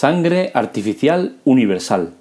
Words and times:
Sangre 0.00 0.52
artificial 0.54 1.38
universal. 1.44 2.12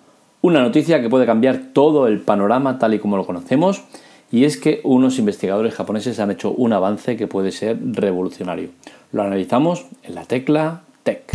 Una 0.42 0.64
noticia 0.64 1.00
que 1.00 1.12
puede 1.12 1.28
cambiar 1.28 1.74
todo 1.74 2.08
el 2.08 2.22
panorama 2.22 2.80
tal 2.80 2.96
y 2.96 2.98
como 2.98 3.18
lo 3.18 3.26
conocemos 3.28 3.84
y 4.32 4.46
es 4.46 4.58
que 4.58 4.82
unos 4.84 5.20
investigadores 5.20 5.76
japoneses 5.76 6.20
han 6.20 6.32
hecho 6.32 6.52
un 6.54 6.74
avance 6.74 7.18
que 7.18 7.28
puede 7.28 7.52
ser 7.52 7.78
revolucionario. 7.80 8.70
Lo 9.12 9.22
analizamos 9.22 9.86
en 10.02 10.16
la 10.16 10.26
tecla 10.26 10.86
Tech. 11.04 11.32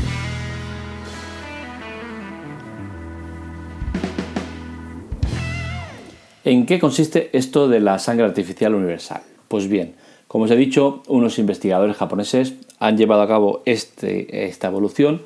¿En 6.43 6.67
qué 6.67 6.81
consiste 6.81 7.31
esto 7.35 7.69
de 7.69 7.79
la 7.79 8.01
sangre 8.01 8.27
artificial 8.27 8.75
universal? 8.75 9.23
Pues 9.47 9.69
bien, 9.69 9.95
como 10.27 10.47
os 10.47 10.51
he 10.51 10.57
dicho, 10.57 11.05
unos 11.07 11.39
investigadores 11.39 11.97
japoneses 11.97 12.55
han 12.81 12.99
llevado 12.99 13.23
a 13.23 13.29
cabo 13.29 13.63
este, 13.65 14.47
esta 14.47 14.67
evolución 14.67 15.23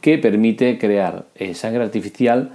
que 0.00 0.18
permite 0.18 0.78
crear 0.78 1.26
eh, 1.34 1.54
sangre 1.54 1.82
artificial 1.82 2.50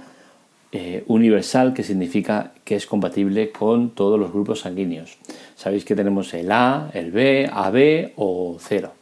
eh, 0.72 1.04
universal, 1.06 1.72
que 1.72 1.82
significa 1.82 2.52
que 2.64 2.76
es 2.76 2.86
compatible 2.86 3.50
con 3.50 3.90
todos 3.90 4.18
los 4.18 4.32
grupos 4.32 4.60
sanguíneos. 4.60 5.16
Sabéis 5.54 5.84
que 5.84 5.94
tenemos 5.94 6.34
el 6.34 6.50
A, 6.50 6.90
el 6.92 7.12
B, 7.12 7.48
AB 7.50 8.12
o 8.16 8.56
0. 8.60 8.92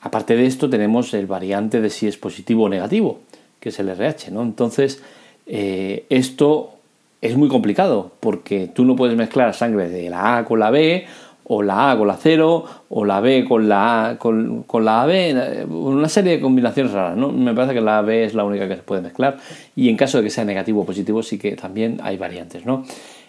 Aparte 0.00 0.36
de 0.36 0.46
esto, 0.46 0.70
tenemos 0.70 1.12
el 1.14 1.26
variante 1.26 1.80
de 1.80 1.90
si 1.90 2.06
es 2.06 2.16
positivo 2.16 2.64
o 2.64 2.68
negativo, 2.68 3.20
que 3.60 3.68
es 3.68 3.78
el 3.78 3.88
RH. 3.88 4.30
¿no? 4.30 4.42
Entonces, 4.42 5.02
eh, 5.46 6.06
esto 6.08 6.72
es 7.20 7.36
muy 7.36 7.48
complicado 7.48 8.12
porque 8.20 8.66
tú 8.66 8.84
no 8.84 8.96
puedes 8.96 9.16
mezclar 9.16 9.54
sangre 9.54 9.88
de 9.88 10.10
la 10.10 10.38
A 10.38 10.44
con 10.44 10.60
la 10.60 10.70
B 10.70 11.06
o 11.48 11.62
la 11.62 11.92
A 11.92 11.98
con 11.98 12.08
la 12.08 12.16
0, 12.16 12.64
o 12.88 13.04
la 13.04 13.20
B 13.20 13.44
con 13.48 13.68
la 13.68 14.10
A 14.10 14.18
con, 14.18 14.66
la 14.84 15.02
AB, 15.02 15.68
una 15.70 16.08
serie 16.08 16.32
de 16.32 16.40
combinaciones 16.40 16.92
raras, 16.92 17.16
¿no? 17.16 17.30
Me 17.30 17.54
parece 17.54 17.74
que 17.74 17.80
la 17.80 17.98
AB 17.98 18.10
es 18.10 18.34
la 18.34 18.44
única 18.44 18.66
que 18.66 18.76
se 18.76 18.82
puede 18.82 19.02
mezclar, 19.02 19.38
y 19.76 19.88
en 19.88 19.96
caso 19.96 20.18
de 20.18 20.24
que 20.24 20.30
sea 20.30 20.44
negativo 20.44 20.82
o 20.82 20.84
positivo 20.84 21.22
sí 21.22 21.38
que 21.38 21.54
también 21.54 22.00
hay 22.02 22.16
variantes, 22.16 22.66
¿no? 22.66 22.84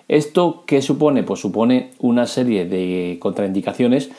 ¿Esto 0.07 0.63
qué 0.65 0.81
supone? 0.81 1.23
Pues 1.23 1.41
supone 1.41 1.91
una 1.99 2.25
serie 2.25 2.65
de 2.65 3.17
contraindicaciones 3.19 4.09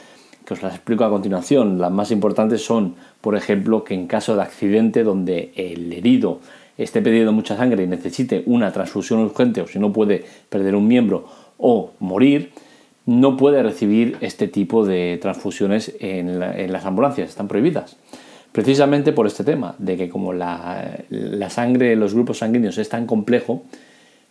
que 0.45 0.55
os 0.55 0.62
las 0.62 0.75
explico 0.75 1.05
a 1.05 1.11
continuación. 1.11 1.78
Las 1.78 1.91
más 1.91 2.11
importantes 2.11 2.64
son, 2.64 2.95
por 3.20 3.36
ejemplo, 3.36 3.84
que 3.84 3.95
en 3.95 4.06
caso 4.06 4.36
de 4.36 4.42
accidente 4.42 5.03
donde 5.03 5.53
el 5.56 5.92
herido 5.92 6.41
esté 6.77 7.03
pidiendo 7.03 7.33
mucha 7.33 7.56
sangre 7.56 7.84
y 7.84 7.86
necesite 7.86 8.45
una 8.47 8.70
transfusión 8.70 9.20
urgente 9.20 9.61
o 9.61 9.67
si 9.67 9.78
no 9.78 9.92
puede 9.92 10.25
perder 10.48 10.75
un 10.75 10.86
miembro 10.86 11.27
o 11.58 11.91
morir, 11.98 12.53
no 13.09 13.39
puede 13.39 13.62
recibir 13.62 14.19
este 14.20 14.48
tipo 14.48 14.84
de 14.84 15.19
transfusiones 15.23 15.95
en, 15.98 16.39
las 16.39 16.84
ambulancias, 16.84 17.31
están 17.31 17.48
prohibidas. 17.48 17.97
Precisamente 18.53 19.14
por 19.14 19.27
este 19.27 19.45
tema, 19.45 19.75
de 19.78 19.97
que 19.97 20.11
como 20.11 20.34
la, 20.34 20.98
sangre, 21.48 21.97
los 21.97 22.12
grupos 22.12 22.41
sanguíneos 22.41 22.77
es 22.77 22.91
tan 22.91 23.06
complejo, 23.06 23.62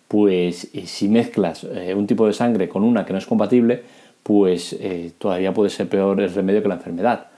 pues 0.07 0.69
eh, 0.75 0.85
si 0.85 1.07
mezclas 1.07 1.63
eh, 1.63 1.95
un 1.95 2.05
tipo 2.05 2.27
de 2.27 2.33
sangre 2.33 2.69
con 2.69 2.83
una 2.83 3.03
que 3.03 3.13
no 3.13 3.17
es 3.17 3.25
compatible, 3.25 3.81
pues 4.21 4.73
eh, 4.73 5.11
todavía 5.17 5.55
puede 5.55 5.71
ser 5.71 5.89
peor 5.89 6.21
el 6.21 6.31
remedio 6.31 6.61
que 6.61 6.69
la 6.69 6.75
enfermedad. 6.75 7.29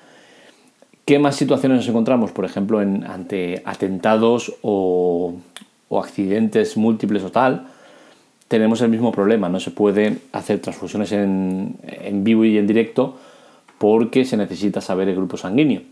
¿Qué 1.06 1.20
más 1.20 1.38
situaciones 1.38 1.78
nos 1.78 1.88
encontramos? 1.88 2.32
Por 2.34 2.44
ejemplo, 2.44 2.80
ante 2.80 3.62
atentados 3.64 4.58
o 4.62 5.36
accidentes 5.90 6.76
múltiples 6.76 7.24
o 7.24 7.32
tal, 7.32 7.68
tenemos 8.50 8.82
el 8.82 8.90
mismo 8.90 9.12
problema, 9.12 9.48
no 9.48 9.60
se 9.60 9.72
puede 9.72 10.18
hacer 10.34 10.60
transfusiones 10.60 11.12
en, 11.12 11.78
vivo 12.24 12.44
y 12.44 12.58
en 12.58 12.66
directo 12.66 13.16
porque 13.78 14.26
se 14.26 14.36
necesita 14.36 14.82
saber 14.82 15.08
el 15.08 15.16
grupo 15.16 15.38
sanguíneo. 15.38 15.84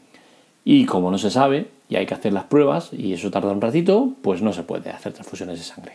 Y 0.66 0.86
como 0.86 1.12
no 1.12 1.20
se 1.20 1.30
sabe 1.30 1.68
y 1.88 1.96
hay 1.96 2.08
que 2.08 2.16
hacer 2.16 2.34
las 2.34 2.46
pruebas 2.46 2.90
y 2.92 3.14
eso 3.14 3.32
tarda 3.32 3.52
un 3.52 3.62
ratito, 3.62 4.10
pues 4.24 4.42
no 4.42 4.52
se 4.54 4.64
puede 4.64 4.90
hacer 4.90 5.14
transfusiones 5.14 5.60
de 5.60 5.64
sangre. 5.64 5.94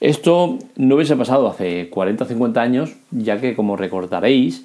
Esto 0.00 0.58
no 0.76 0.96
hubiese 0.96 1.16
pasado 1.16 1.46
hace 1.48 1.90
40 1.90 2.24
o 2.24 2.26
50 2.26 2.62
años, 2.62 2.94
ya 3.10 3.38
que 3.38 3.54
como 3.54 3.76
recordaréis, 3.76 4.64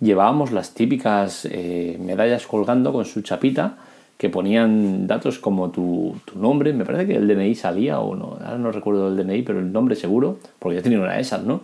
llevábamos 0.00 0.50
las 0.50 0.72
típicas 0.72 1.46
eh, 1.50 1.98
medallas 2.00 2.46
colgando 2.46 2.92
con 2.92 3.04
su 3.04 3.20
chapita 3.20 3.76
que 4.24 4.30
ponían 4.30 5.06
datos 5.06 5.38
como 5.38 5.70
tu, 5.70 6.16
nombre, 6.34 6.72
me 6.72 6.86
parece 6.86 7.06
que 7.06 7.16
el 7.16 7.28
DNI 7.28 7.54
salía 7.54 8.00
o 8.00 8.16
no, 8.16 8.38
ahora 8.42 8.56
no 8.56 8.72
recuerdo 8.72 9.08
el 9.08 9.18
DNI, 9.18 9.42
pero 9.42 9.58
el 9.58 9.70
nombre 9.70 9.96
seguro, 9.96 10.38
porque 10.58 10.76
ya 10.76 10.82
tenía 10.82 10.98
una 10.98 11.12
de 11.12 11.20
esas, 11.20 11.44
¿no? 11.44 11.60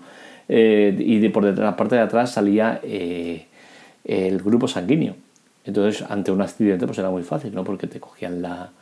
Eh, 0.47 0.95
y 0.99 1.21
de, 1.21 1.31
por 1.31 1.47
detrás, 1.47 1.65
la 1.65 1.77
parte 1.79 1.95
de 1.95 2.03
atrás 2.03 2.33
salía 2.33 2.79
eh, 2.83 3.47
el 4.05 4.43
grupo 4.43 4.69
sanguíneo. 4.69 5.15
Entonces, 5.65 6.05
ante 6.11 6.33
un 6.33 6.43
accidente, 6.43 6.85
pues 6.85 6.99
era 6.99 7.09
muy 7.09 7.23
fácil, 7.23 7.55
¿no? 7.55 7.65
Porque 7.65 7.87
te 7.87 7.99
cogían 7.99 8.43
la, 8.43 8.73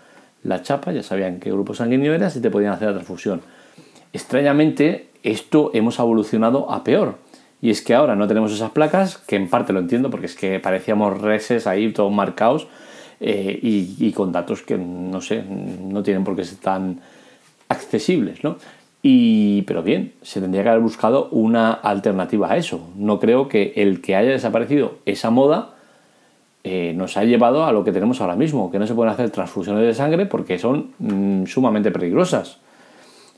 la 0.43 0.61
chapa, 0.63 0.91
ya 0.91 1.05
sabían 1.05 1.39
qué 1.39 1.53
grupo 1.53 1.73
sanguíneo 1.73 2.13
eras 2.13 2.35
y 2.35 2.41
te 2.41 2.51
podían 2.51 2.73
hacer 2.73 2.89
la 2.89 2.95
transfusión. 2.95 3.43
Extrañamente, 4.13 5.11
esto 5.23 5.71
hemos 5.73 6.01
evolucionado 6.01 6.73
a 6.73 6.83
peor. 6.83 7.15
Y 7.63 7.71
es 7.71 7.81
que 7.81 7.95
ahora 7.95 8.17
no 8.17 8.27
tenemos 8.27 8.53
esas 8.53 8.73
placas, 8.73 9.19
que 9.19 9.37
en 9.37 9.49
parte 9.49 9.73
lo 9.73 9.79
entiendo, 9.79 10.11
porque 10.11 10.27
es 10.27 10.35
que 10.35 10.59
parecíamos 10.59 11.21
reses 11.21 11.69
ahí, 11.69 11.93
todos 11.93 12.13
marcados, 12.13 12.67
eh, 13.21 13.59
y, 13.61 14.13
con 14.13 14.31
datos 14.31 14.63
que 14.63 14.79
no 14.79 15.21
sé, 15.21 15.43
no 15.43 16.03
tienen 16.03 16.25
por 16.25 16.37
qué 16.37 16.45
ser 16.45 16.59
tan 16.59 17.01
accesibles, 17.69 18.45
¿no? 18.45 18.57
Y, 19.03 19.63
pero 19.63 19.83
bien, 19.83 20.13
se 20.23 20.41
tendría 20.41 20.63
que 20.63 20.69
haber 20.71 20.83
buscado 20.83 21.29
una 21.31 21.73
alternativa 21.73 22.53
a 22.53 22.57
eso. 22.57 22.91
No 22.97 23.21
creo 23.21 23.49
que 23.49 23.73
el 23.77 24.01
que 24.01 24.17
haya 24.17 24.31
desaparecido 24.31 24.99
esa 25.05 25.31
moda 25.31 25.75
eh, 26.65 26.93
nos 26.97 27.17
ha 27.17 27.25
llevado 27.25 27.65
a 27.65 27.73
lo 27.73 27.85
que 27.85 27.93
tenemos 27.93 28.21
ahora 28.21 28.37
mismo, 28.37 28.71
que 28.71 28.79
no 28.79 28.87
se 28.87 28.95
pueden 28.95 29.13
hacer 29.13 29.31
transfusiones 29.31 29.85
de 29.85 29.95
sangre 29.95 30.27
porque 30.27 30.59
son 30.59 30.91
mm, 30.99 31.47
sumamente 31.47 31.91
peligrosas. 31.91 32.59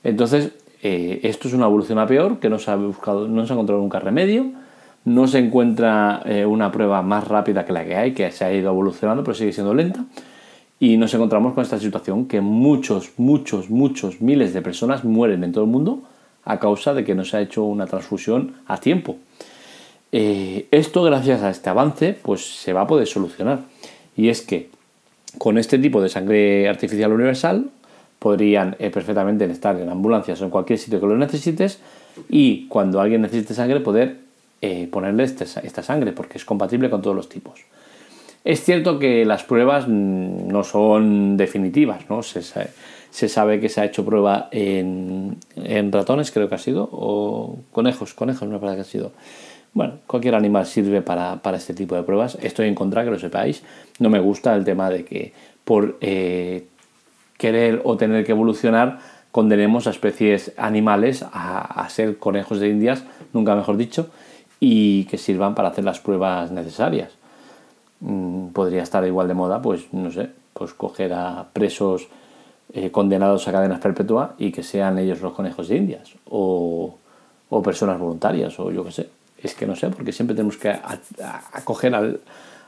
Entonces, 0.02 0.52
eh, 0.82 1.20
esto 1.22 1.48
es 1.48 1.54
una 1.54 1.66
evolución 1.66 1.98
a 1.98 2.06
peor, 2.06 2.38
que 2.38 2.48
no 2.48 2.58
se 2.58 2.70
ha 2.70 2.76
buscado, 2.76 3.28
no 3.28 3.46
se 3.46 3.52
ha 3.52 3.54
encontrado 3.54 3.80
nunca 3.80 4.00
remedio 4.00 4.52
no 5.04 5.26
se 5.26 5.38
encuentra 5.38 6.22
eh, 6.24 6.44
una 6.44 6.70
prueba 6.70 7.02
más 7.02 7.26
rápida 7.26 7.64
que 7.64 7.72
la 7.72 7.84
que 7.84 7.96
hay, 7.96 8.12
que 8.12 8.30
se 8.32 8.44
ha 8.44 8.52
ido 8.52 8.70
evolucionando, 8.70 9.24
pero 9.24 9.34
sigue 9.34 9.52
siendo 9.52 9.74
lenta. 9.74 10.04
Y 10.78 10.96
nos 10.96 11.12
encontramos 11.14 11.54
con 11.54 11.62
esta 11.62 11.78
situación 11.78 12.26
que 12.26 12.40
muchos, 12.40 13.12
muchos, 13.18 13.70
muchos 13.70 14.20
miles 14.20 14.54
de 14.54 14.62
personas 14.62 15.04
mueren 15.04 15.44
en 15.44 15.52
todo 15.52 15.64
el 15.64 15.70
mundo 15.70 16.02
a 16.44 16.58
causa 16.58 16.94
de 16.94 17.04
que 17.04 17.14
no 17.14 17.24
se 17.24 17.36
ha 17.36 17.40
hecho 17.40 17.64
una 17.64 17.86
transfusión 17.86 18.54
a 18.66 18.78
tiempo. 18.78 19.16
Eh, 20.12 20.66
esto, 20.70 21.02
gracias 21.02 21.42
a 21.42 21.50
este 21.50 21.70
avance, 21.70 22.16
pues 22.22 22.44
se 22.44 22.72
va 22.72 22.82
a 22.82 22.86
poder 22.86 23.06
solucionar. 23.06 23.60
Y 24.16 24.28
es 24.28 24.42
que 24.42 24.70
con 25.38 25.58
este 25.58 25.78
tipo 25.78 26.00
de 26.02 26.08
sangre 26.08 26.68
artificial 26.68 27.12
universal 27.12 27.70
podrían 28.18 28.76
eh, 28.78 28.90
perfectamente 28.90 29.44
estar 29.46 29.78
en 29.78 29.88
ambulancias 29.88 30.40
o 30.40 30.44
en 30.44 30.50
cualquier 30.50 30.78
sitio 30.78 31.00
que 31.00 31.06
lo 31.06 31.16
necesites 31.16 31.80
y 32.28 32.66
cuando 32.68 33.00
alguien 33.00 33.22
necesite 33.22 33.54
sangre 33.54 33.80
poder 33.80 34.18
eh, 34.62 34.88
ponerle 34.90 35.24
este 35.24 35.44
esta 35.62 35.82
sangre 35.82 36.12
porque 36.12 36.38
es 36.38 36.44
compatible 36.44 36.90
con 36.90 37.02
todos 37.02 37.16
los 37.16 37.28
tipos. 37.28 37.60
Es 38.44 38.64
cierto 38.64 38.98
que 38.98 39.24
las 39.24 39.42
pruebas 39.42 39.86
mm, 39.86 40.48
no 40.48 40.64
son 40.64 41.36
definitivas, 41.36 42.08
¿no? 42.08 42.22
Se, 42.22 42.42
sabe 43.28 43.60
que 43.60 43.68
se 43.68 43.80
ha 43.80 43.84
hecho 43.84 44.04
prueba 44.04 44.48
en, 44.50 45.38
ratones, 45.92 46.30
creo 46.30 46.48
que 46.48 46.54
ha 46.54 46.58
sido, 46.58 46.88
o 46.92 47.58
conejos, 47.72 48.14
conejos 48.14 48.48
me 48.48 48.58
parece 48.58 48.76
que 48.76 48.80
ha 48.82 48.84
sido. 48.84 49.12
Bueno, 49.72 49.98
cualquier 50.06 50.34
animal 50.34 50.66
sirve 50.66 51.00
para, 51.02 51.40
este 51.54 51.74
tipo 51.74 51.94
de 51.94 52.02
pruebas. 52.02 52.38
Estoy 52.42 52.68
en 52.68 52.74
contra, 52.74 53.04
que 53.04 53.10
lo 53.10 53.18
sepáis. 53.18 53.62
No 53.98 54.10
me 54.10 54.18
gusta 54.18 54.54
el 54.56 54.64
tema 54.64 54.90
de 54.90 55.04
que 55.04 55.32
por 55.64 55.96
eh, 56.00 56.66
querer 57.38 57.82
o 57.84 57.96
tener 57.96 58.24
que 58.24 58.32
evolucionar 58.32 58.98
condenemos 59.30 59.86
a 59.86 59.90
especies 59.90 60.52
animales 60.56 61.24
a 61.32 61.86
ser 61.88 62.18
conejos 62.18 62.58
de 62.58 62.68
indias, 62.68 63.04
nunca 63.32 63.54
mejor 63.54 63.76
dicho, 63.76 64.10
y 64.60 65.04
que 65.04 65.16
sirvan 65.16 65.54
para 65.54 65.70
hacer 65.70 65.84
las 65.84 65.98
pruebas 65.98 66.52
necesarias. 66.52 67.12
Mm, 68.00 68.48
podría 68.48 68.82
estar 68.82 69.04
igual 69.06 69.26
de 69.26 69.34
moda, 69.34 69.60
pues 69.60 69.92
no 69.92 70.12
sé, 70.12 70.28
pues 70.52 70.74
coger 70.74 71.14
a 71.14 71.46
presos 71.52 72.08
eh, 72.72 72.90
condenados 72.90 73.48
a 73.48 73.52
cadenas 73.52 73.80
perpetuas 73.80 74.30
y 74.38 74.52
que 74.52 74.62
sean 74.62 74.98
ellos 74.98 75.20
los 75.20 75.32
conejos 75.32 75.68
de 75.68 75.76
indias 75.76 76.12
o, 76.28 76.96
personas 77.64 77.98
voluntarias 77.98 78.58
o 78.60 78.70
yo 78.70 78.84
qué 78.84 78.92
sé. 78.92 79.08
Es 79.42 79.54
que 79.54 79.66
no 79.66 79.74
sé, 79.74 79.88
porque 79.88 80.12
siempre 80.12 80.36
tenemos 80.36 80.56
que 80.56 80.70
acoger 81.52 81.94
al, 81.94 82.20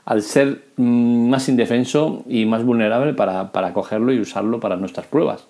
al 0.05 0.21
ser 0.23 0.63
mm, 0.75 1.29
más 1.29 1.47
indefenso 1.47 2.23
y 2.27 2.45
más 2.45 2.63
vulnerable 2.63 3.13
para, 3.13 3.51
para 3.51 3.73
cogerlo 3.73 4.11
y 4.11 4.19
usarlo 4.19 4.59
para 4.59 4.75
nuestras 4.75 5.05
pruebas. 5.05 5.45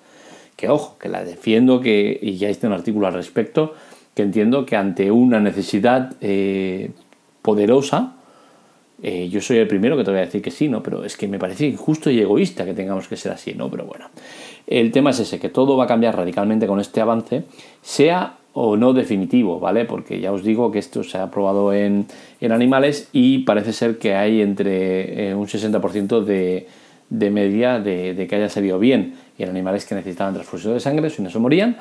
Que 0.56 0.70
ojo, 0.70 0.98
que 1.00 1.10
la 1.10 1.24
defiendo, 1.24 1.82
que, 1.82 2.20
y 2.22 2.38
ya 2.38 2.50
hice 2.50 2.68
un 2.68 2.74
artículo 2.74 3.08
al 3.08 3.14
respecto, 3.14 3.74
que 4.16 4.24
entiendo 4.24 4.66
que 4.66 4.76
ante 4.76 5.12
una 5.12 5.40
necesidad 5.40 6.14
eh, 6.22 6.92
poderosa, 7.42 8.14
eh, 9.02 9.28
yo 9.30 9.42
soy 9.42 9.58
el 9.58 9.68
primero 9.68 9.98
que 9.98 10.04
te 10.04 10.12
voy 10.12 10.20
a 10.20 10.26
decir 10.26 10.42
que 10.42 10.52
sí, 10.52 10.70
¿no? 10.70 10.82
Pero 10.82 11.04
es 11.04 11.18
que 11.18 11.28
me 11.28 11.40
parece 11.40 11.66
injusto 11.66 12.10
y 12.10 12.20
egoísta 12.20 12.64
que 12.66 12.74
tengamos 12.74 13.08
que 13.08 13.18
ser 13.18 13.32
así, 13.32 13.54
¿no? 13.54 13.70
Pero 13.70 13.86
bueno, 13.86 14.06
el 14.68 14.92
tema 14.92 15.10
es 15.10 15.20
ese, 15.20 15.40
que 15.40 15.50
todo 15.50 15.76
va 15.76 15.86
a 15.86 15.88
cambiar 15.88 16.16
radicalmente 16.16 16.68
con 16.68 16.80
este 16.80 17.02
avance, 17.02 17.44
sea 17.82 18.38
o 18.54 18.78
no 18.78 18.94
definitivo, 18.94 19.60
¿vale? 19.60 19.86
Porque 19.86 20.20
ya 20.20 20.32
os 20.32 20.44
digo 20.44 20.72
que 20.72 20.80
esto 20.80 21.04
se 21.04 21.18
ha 21.18 21.30
probado 21.32 21.74
en, 21.74 22.06
animales 22.40 23.10
y 23.12 23.40
parece 23.40 23.74
ser 23.74 23.98
que 23.98 24.14
hay 24.14 24.42
entre 24.42 25.30
eh, 25.30 25.36
un 25.36 25.48
60% 25.48 26.24
de, 26.24 26.68
de 27.10 27.30
media 27.30 27.80
de, 27.80 28.26
que 28.28 28.36
haya 28.36 28.50
salido 28.50 28.80
bien 28.80 29.16
y 29.38 29.44
en 29.44 29.50
animales 29.50 29.86
que 29.86 29.96
necesitaban 29.96 30.34
transfusión 30.34 30.74
de 30.74 30.80
sangre, 30.80 31.10
si 31.10 31.22
no 31.22 31.30
se 31.30 31.40
morían, 31.40 31.78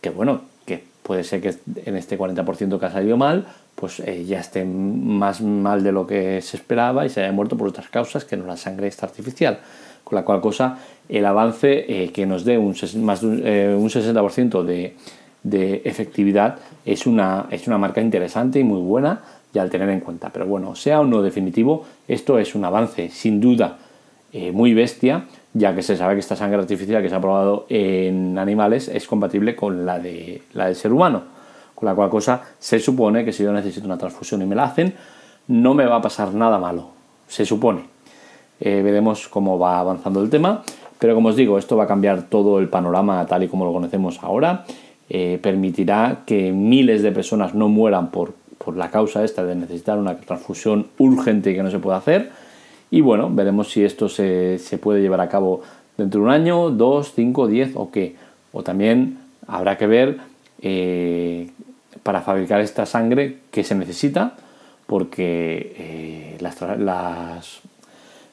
que 0.00 0.10
bueno, 0.10 0.42
que 0.70 0.84
puede 1.02 1.24
ser 1.24 1.40
que 1.40 1.54
en 1.84 1.96
este 1.96 2.16
40% 2.16 2.78
que 2.78 2.86
ha 2.86 2.92
salido 2.92 3.16
mal, 3.16 3.46
pues 3.74 3.98
eh, 3.98 4.24
ya 4.24 4.38
esté 4.38 4.64
más 4.64 5.40
mal 5.40 5.82
de 5.82 5.90
lo 5.90 6.06
que 6.06 6.40
se 6.42 6.56
esperaba 6.56 7.04
y 7.04 7.08
se 7.08 7.20
haya 7.20 7.32
muerto 7.32 7.56
por 7.56 7.66
otras 7.66 7.88
causas 7.88 8.24
que 8.24 8.36
no 8.36 8.46
la 8.46 8.56
sangre 8.56 8.86
esta 8.86 9.06
artificial. 9.06 9.58
Con 10.04 10.14
la 10.16 10.24
cual 10.24 10.40
cosa, 10.40 10.78
el 11.08 11.26
avance 11.26 11.86
eh, 11.88 12.12
que 12.12 12.24
nos 12.26 12.44
dé 12.44 12.56
un, 12.58 12.76
más 13.02 13.20
de 13.22 13.74
un, 13.76 13.90
60% 13.90 14.62
de, 14.62 14.94
de, 15.42 15.82
efectividad 15.84 16.58
es 16.84 17.06
una, 17.06 17.46
es 17.50 17.66
una 17.66 17.76
marca 17.76 18.00
interesante 18.00 18.60
y 18.60 18.64
muy 18.64 18.80
buena 18.80 19.20
y 19.52 19.58
al 19.58 19.70
tener 19.70 19.88
en 19.88 20.00
cuenta. 20.00 20.30
Pero 20.32 20.46
bueno, 20.46 20.76
sea 20.76 21.00
o 21.00 21.04
no 21.04 21.22
definitivo, 21.22 21.84
esto 22.06 22.38
es 22.38 22.54
un 22.54 22.64
avance 22.64 23.10
sin 23.10 23.40
duda 23.40 23.78
eh, 24.32 24.52
muy 24.52 24.74
bestia, 24.74 25.24
ya 25.52 25.74
que 25.74 25.82
se 25.82 25.96
sabe 25.96 26.14
que 26.14 26.20
esta 26.20 26.36
sangre 26.36 26.58
artificial 26.58 27.02
que 27.02 27.08
se 27.08 27.14
ha 27.14 27.20
probado 27.20 27.66
en 27.68 28.38
animales 28.38 28.88
es 28.88 29.06
compatible 29.06 29.56
con 29.56 29.84
la, 29.84 29.98
de, 29.98 30.42
la 30.54 30.66
del 30.66 30.76
ser 30.76 30.92
humano. 30.92 31.22
Con 31.74 31.86
la 31.86 31.94
cual 31.94 32.10
cosa 32.10 32.42
se 32.58 32.78
supone 32.78 33.24
que 33.24 33.32
si 33.32 33.42
yo 33.42 33.52
necesito 33.52 33.86
una 33.86 33.98
transfusión 33.98 34.42
y 34.42 34.46
me 34.46 34.54
la 34.54 34.64
hacen, 34.64 34.94
no 35.48 35.74
me 35.74 35.86
va 35.86 35.96
a 35.96 36.02
pasar 36.02 36.34
nada 36.34 36.58
malo. 36.58 36.90
Se 37.26 37.44
supone. 37.46 37.84
Eh, 38.60 38.82
veremos 38.82 39.28
cómo 39.28 39.58
va 39.58 39.80
avanzando 39.80 40.22
el 40.22 40.30
tema. 40.30 40.62
Pero 40.98 41.14
como 41.14 41.30
os 41.30 41.36
digo, 41.36 41.58
esto 41.58 41.76
va 41.76 41.84
a 41.84 41.86
cambiar 41.86 42.24
todo 42.24 42.58
el 42.58 42.68
panorama 42.68 43.24
tal 43.26 43.42
y 43.42 43.48
como 43.48 43.64
lo 43.64 43.72
conocemos 43.72 44.22
ahora. 44.22 44.66
Eh, 45.08 45.38
permitirá 45.42 46.20
que 46.26 46.52
miles 46.52 47.02
de 47.02 47.10
personas 47.10 47.54
no 47.54 47.68
mueran 47.68 48.10
por 48.10 48.34
por 48.62 48.76
la 48.76 48.90
causa 48.90 49.24
esta 49.24 49.42
de 49.44 49.54
necesitar 49.54 49.98
una 49.98 50.18
transfusión 50.18 50.88
urgente 50.98 51.54
que 51.54 51.62
no 51.62 51.70
se 51.70 51.78
puede 51.78 51.96
hacer. 51.96 52.30
Y 52.90 53.00
bueno, 53.02 53.30
veremos 53.32 53.70
si 53.70 53.84
esto 53.84 54.08
se, 54.08 54.58
puede 54.82 55.00
llevar 55.00 55.20
a 55.20 55.28
cabo 55.28 55.62
dentro 55.96 56.20
de 56.20 56.26
un 56.26 56.32
año, 56.32 56.70
dos, 56.70 57.12
cinco, 57.14 57.46
diez 57.46 57.72
o 57.74 57.90
qué. 57.90 58.16
O 58.52 58.62
también 58.62 59.18
habrá 59.46 59.78
que 59.78 59.86
ver 59.86 60.18
eh, 60.60 61.50
para 62.02 62.20
fabricar 62.20 62.60
esta 62.60 62.86
sangre 62.86 63.38
que 63.50 63.62
se 63.62 63.74
necesita, 63.74 64.34
porque 64.86 65.74
eh, 65.78 66.36
las, 66.40 66.60
las, 66.78 67.60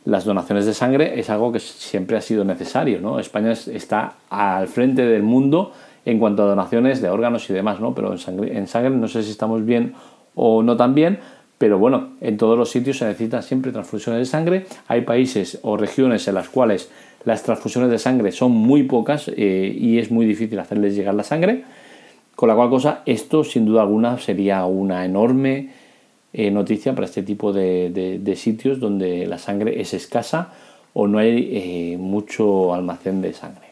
las, 0.05 0.25
donaciones 0.25 0.65
de 0.65 0.73
sangre 0.73 1.19
es 1.19 1.29
algo 1.29 1.51
que 1.51 1.59
siempre 1.59 2.17
ha 2.17 2.21
sido 2.21 2.43
necesario. 2.43 2.99
¿no? 2.99 3.19
España 3.19 3.51
está 3.51 4.15
al 4.29 4.67
frente 4.67 5.05
del 5.05 5.21
mundo 5.21 5.71
en 6.03 6.17
cuanto 6.17 6.43
a 6.43 6.45
donaciones 6.47 7.01
de 7.01 7.09
órganos 7.09 7.47
y 7.49 7.53
demás, 7.53 7.79
¿no? 7.79 7.93
pero 7.93 8.11
en 8.11 8.17
sangre, 8.17 8.57
en 8.57 8.67
sangre 8.67 8.89
no 8.89 9.07
sé 9.07 9.21
si 9.21 9.29
estamos 9.29 9.65
bien 9.65 9.93
o 10.33 10.63
no 10.63 10.77
tan 10.77 10.95
bien, 10.95 11.19
pero 11.57 11.79
bueno, 11.79 12.09
en 12.21 12.37
todos 12.37 12.57
los 12.57 12.69
sitios 12.69 12.97
se 12.97 13.05
necesitan 13.05 13.41
siempre 13.41 13.71
transfusiones 13.71 14.19
de 14.19 14.25
sangre. 14.25 14.65
Hay 14.87 15.01
países 15.01 15.59
o 15.63 15.75
regiones 15.75 16.27
en 16.27 16.35
las 16.35 16.49
cuales 16.49 16.89
las 17.25 17.43
transfusiones 17.43 17.89
de 17.89 17.97
sangre 17.97 18.31
son 18.31 18.51
muy 18.51 18.83
pocas 18.83 19.27
eh, 19.35 19.75
y 19.77 19.97
es 19.97 20.11
muy 20.11 20.25
difícil 20.25 20.59
hacerles 20.59 20.95
llegar 20.95 21.15
la 21.15 21.23
sangre. 21.23 21.63
Con 22.35 22.49
la 22.49 22.55
cual 22.55 22.69
cosa, 22.69 23.01
esto 23.07 23.43
sin 23.43 23.65
duda 23.65 23.81
alguna 23.81 24.19
sería 24.19 24.65
una 24.65 25.03
enorme 25.03 25.69
eh, 26.33 26.51
noticia 26.51 26.93
para 26.93 27.05
este 27.05 27.23
tipo 27.23 27.51
de, 27.51 28.33
sitios 28.37 28.79
donde 28.79 29.25
la 29.25 29.39
sangre 29.39 29.81
es 29.81 29.95
escasa 29.95 30.53
o 30.93 31.07
no 31.07 31.17
hay 31.17 31.49
eh, 31.51 31.97
mucho 31.97 32.75
almacén 32.75 33.21
de 33.21 33.33
sangre. 33.33 33.67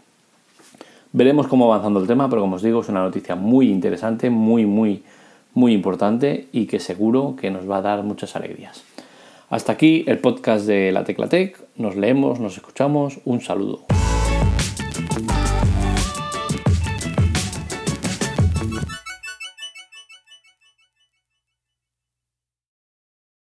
Veremos 1.12 1.48
cómo 1.48 1.72
avanzando 1.72 2.00
el 2.00 2.08
tema, 2.08 2.28
pero 2.28 2.42
como 2.42 2.56
os 2.56 2.64
digo, 2.64 2.82
es 2.82 2.90
una 2.90 3.04
noticia 3.04 3.36
muy 3.36 3.70
interesante, 3.70 4.32
muy, 4.32 4.66
muy 4.66 5.04
muy 5.56 5.74
importante 5.74 6.48
y 6.52 6.68
que 6.68 6.80
seguro 6.80 7.36
que 7.36 7.50
nos 7.50 7.68
va 7.68 7.78
a 7.78 7.82
dar 7.82 8.04
muchas 8.04 8.36
alegrías. 8.36 8.84
Hasta 9.50 9.72
aquí 9.72 10.04
el 10.08 10.20
podcast 10.20 10.68
de 10.68 10.92
la 10.92 11.04
Teclatec. 11.04 11.60
Nos 11.78 11.96
leemos, 11.96 12.40
nos 12.40 12.58
escuchamos. 12.58 13.20
Un 13.26 13.42
saludo. 13.42 13.86